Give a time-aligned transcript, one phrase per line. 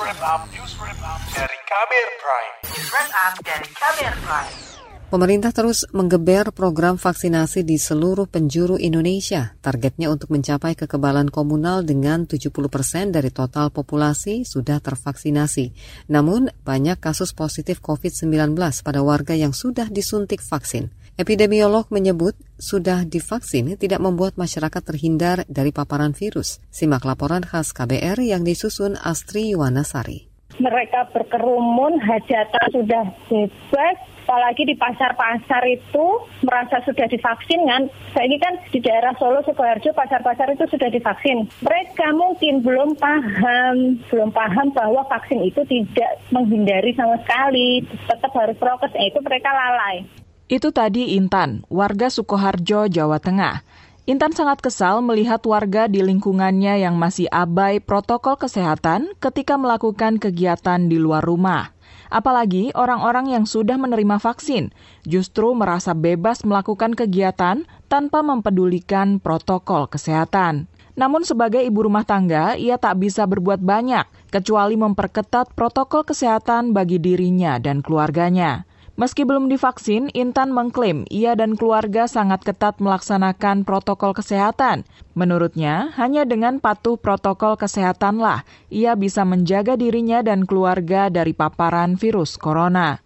[0.00, 2.54] wrap up, news wrap up dari Kamer Prime.
[2.66, 4.73] News wrap up dari Kamer Prime.
[5.14, 9.54] Pemerintah terus menggeber program vaksinasi di seluruh penjuru Indonesia.
[9.62, 15.70] Targetnya untuk mencapai kekebalan komunal dengan 70 persen dari total populasi sudah tervaksinasi.
[16.10, 20.90] Namun, banyak kasus positif COVID-19 pada warga yang sudah disuntik vaksin.
[21.14, 26.58] Epidemiolog menyebut sudah divaksin tidak membuat masyarakat terhindar dari paparan virus.
[26.74, 30.26] Simak laporan khas KBR yang disusun Astri Yuwanasari.
[30.58, 33.98] Mereka berkerumun, hajatan sudah bebas,
[34.34, 37.86] apalagi di pasar-pasar itu merasa sudah divaksin kan.
[38.10, 41.46] Saya ini kan di daerah Solo, Sukoharjo, pasar-pasar itu sudah divaksin.
[41.62, 48.58] Mereka mungkin belum paham, belum paham bahwa vaksin itu tidak menghindari sama sekali, tetap harus
[48.58, 50.02] prokes, nah, itu mereka lalai.
[50.50, 53.62] Itu tadi Intan, warga Sukoharjo, Jawa Tengah.
[54.10, 60.90] Intan sangat kesal melihat warga di lingkungannya yang masih abai protokol kesehatan ketika melakukan kegiatan
[60.90, 61.73] di luar rumah.
[62.12, 64.70] Apalagi orang-orang yang sudah menerima vaksin
[65.02, 70.68] justru merasa bebas melakukan kegiatan tanpa mempedulikan protokol kesehatan.
[70.94, 77.02] Namun sebagai ibu rumah tangga, ia tak bisa berbuat banyak kecuali memperketat protokol kesehatan bagi
[77.02, 78.62] dirinya dan keluarganya.
[78.94, 84.86] Meski belum divaksin, Intan mengklaim ia dan keluarga sangat ketat melaksanakan protokol kesehatan.
[85.18, 92.38] Menurutnya, hanya dengan patuh protokol kesehatanlah ia bisa menjaga dirinya dan keluarga dari paparan virus
[92.38, 93.03] corona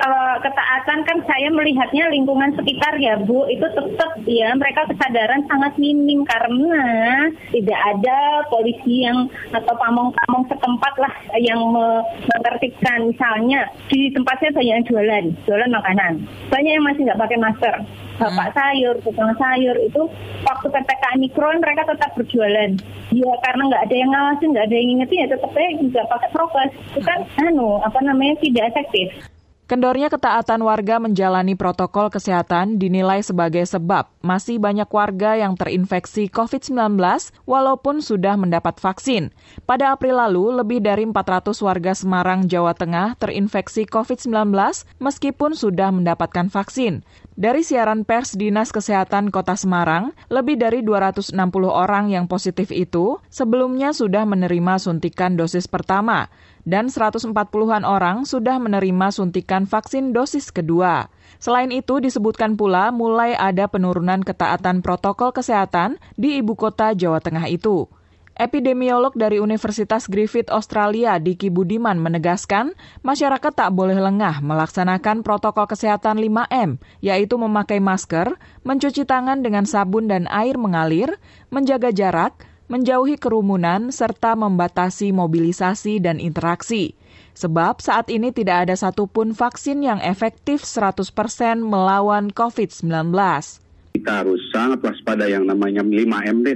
[0.00, 3.44] kalau ketaatan kan saya melihatnya lingkungan sekitar ya Bu.
[3.52, 6.84] Itu tetap ya mereka kesadaran sangat minim karena
[7.52, 14.74] tidak ada polisi yang atau pamong-pamong setempat lah yang menertibkan misalnya di tempat saya banyak
[14.80, 16.12] yang jualan jualan makanan.
[16.48, 17.76] Banyak yang masih nggak pakai masker.
[18.20, 18.56] Bapak hmm.
[18.56, 20.02] sayur tukang sayur itu
[20.44, 22.70] waktu ppkm mikron mereka tetap berjualan.
[23.12, 26.72] Ya karena nggak ada yang ngawasin nggak ada yang ngingetin ya tetap juga pakai prokes.
[26.96, 29.12] Itu kan anu apa namanya tidak efektif
[29.70, 36.98] Kendornya ketaatan warga menjalani protokol kesehatan dinilai sebagai sebab masih banyak warga yang terinfeksi COVID-19
[37.46, 39.30] walaupun sudah mendapat vaksin.
[39.70, 44.50] Pada April lalu, lebih dari 400 warga Semarang, Jawa Tengah terinfeksi COVID-19
[44.98, 47.06] meskipun sudah mendapatkan vaksin.
[47.38, 51.30] Dari siaran pers Dinas Kesehatan Kota Semarang, lebih dari 260
[51.70, 56.26] orang yang positif itu sebelumnya sudah menerima suntikan dosis pertama
[56.70, 61.10] dan 140-an orang sudah menerima suntikan vaksin dosis kedua.
[61.42, 67.50] Selain itu, disebutkan pula mulai ada penurunan ketaatan protokol kesehatan di ibu kota Jawa Tengah
[67.50, 67.90] itu.
[68.40, 72.72] Epidemiolog dari Universitas Griffith Australia, Diki Budiman, menegaskan
[73.04, 80.08] masyarakat tak boleh lengah melaksanakan protokol kesehatan 5M, yaitu memakai masker, mencuci tangan dengan sabun
[80.08, 81.20] dan air mengalir,
[81.52, 82.32] menjaga jarak,
[82.70, 86.94] menjauhi kerumunan, serta membatasi mobilisasi dan interaksi.
[87.34, 91.10] Sebab saat ini tidak ada satupun vaksin yang efektif 100%
[91.60, 93.10] melawan COVID-19
[93.90, 96.54] kita harus sangat waspada yang namanya 5M e,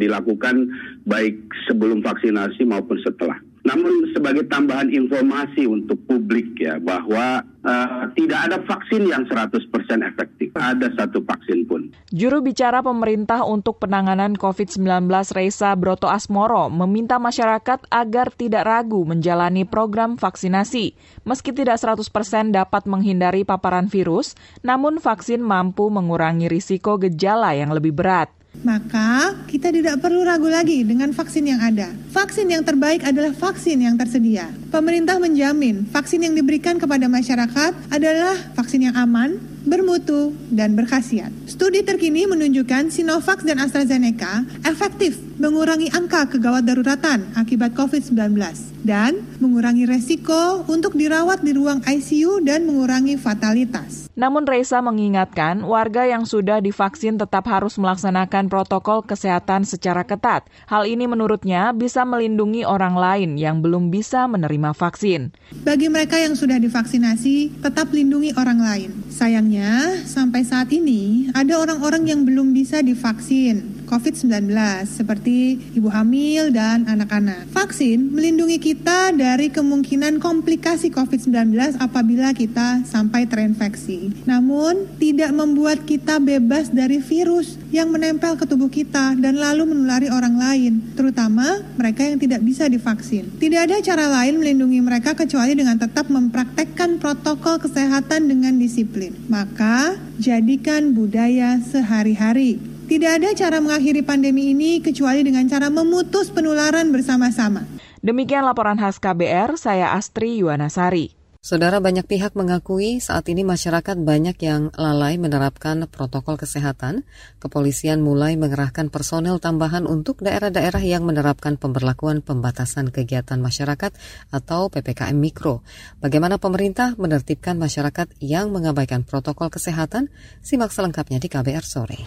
[0.00, 0.72] dilakukan
[1.04, 1.36] baik
[1.68, 3.36] sebelum vaksinasi maupun setelah.
[3.62, 9.54] Namun sebagai tambahan informasi untuk publik ya bahwa uh, tidak ada vaksin yang 100%
[10.02, 10.31] efektif.
[10.52, 11.88] Ada satu vaksin pun.
[12.12, 19.64] Juru bicara pemerintah untuk penanganan COVID-19 Reisa Broto Asmoro meminta masyarakat agar tidak ragu menjalani
[19.64, 20.92] program vaksinasi.
[21.24, 22.04] Meski tidak 100%
[22.52, 28.28] dapat menghindari paparan virus, namun vaksin mampu mengurangi risiko gejala yang lebih berat.
[28.60, 31.88] Maka kita tidak perlu ragu lagi dengan vaksin yang ada.
[32.12, 34.52] Vaksin yang terbaik adalah vaksin yang tersedia.
[34.68, 41.30] Pemerintah menjamin vaksin yang diberikan kepada masyarakat adalah vaksin yang aman, bermutu, dan berkhasiat.
[41.48, 48.36] Studi terkini menunjukkan Sinovac dan AstraZeneca efektif mengurangi angka kegawat daruratan akibat COVID-19
[48.82, 54.12] dan mengurangi resiko untuk dirawat di ruang ICU dan mengurangi fatalitas.
[54.12, 60.44] Namun Reza mengingatkan warga yang sudah divaksin tetap harus melaksanakan protokol kesehatan secara ketat.
[60.68, 65.32] Hal ini menurutnya bisa melindungi orang lain yang belum bisa menerima vaksin.
[65.64, 68.90] Bagi mereka yang sudah divaksinasi, tetap lindungi orang lain.
[69.08, 74.48] Sayangnya, sampai saat ini ada orang-orang yang belum bisa divaksin COVID-19
[74.88, 77.52] seperti ibu hamil dan anak-anak.
[77.52, 84.24] Vaksin melindungi kita dari kemungkinan komplikasi COVID-19 apabila kita sampai terinfeksi.
[84.24, 90.08] Namun, tidak membuat kita bebas dari virus yang menempel ke tubuh kita dan lalu menulari
[90.08, 93.28] orang lain, terutama mereka yang tidak bisa divaksin.
[93.36, 99.12] Tidak ada cara lain melindungi mereka kecuali dengan tetap mempraktekkan protokol kesehatan dengan disiplin.
[99.28, 106.92] Maka, jadikan budaya sehari-hari tidak ada cara mengakhiri pandemi ini kecuali dengan cara memutus penularan
[106.92, 107.64] bersama-sama.
[108.04, 111.22] Demikian laporan khas KBR, saya Astri Yuwanasari.
[111.42, 117.02] Saudara banyak pihak mengakui saat ini masyarakat banyak yang lalai menerapkan protokol kesehatan.
[117.42, 123.90] Kepolisian mulai mengerahkan personel tambahan untuk daerah-daerah yang menerapkan pemberlakuan pembatasan kegiatan masyarakat
[124.30, 125.66] atau PPKM Mikro.
[125.98, 130.14] Bagaimana pemerintah menertibkan masyarakat yang mengabaikan protokol kesehatan?
[130.46, 132.06] Simak selengkapnya di KBR sore.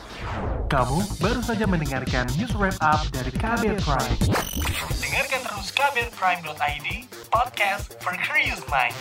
[0.65, 4.17] Kamu baru saja mendengarkan news wrap up dari KBR Prime.
[4.97, 6.87] Dengarkan terus kbrprime.id,
[7.29, 8.97] podcast for curious mind.